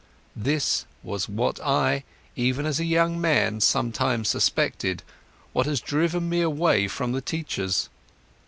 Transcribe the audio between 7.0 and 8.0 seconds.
the teachers.